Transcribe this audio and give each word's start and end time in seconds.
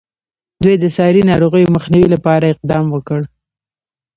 دوی 0.63 0.75
د 0.79 0.85
ساري 0.97 1.21
ناروغیو 1.31 1.73
مخنیوي 1.75 2.09
لپاره 2.15 2.45
اقدام 2.53 2.85
وکړ. 2.91 3.21